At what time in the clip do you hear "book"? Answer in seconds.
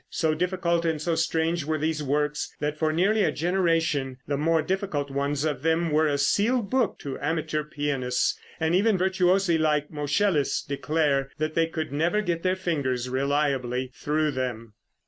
6.71-6.97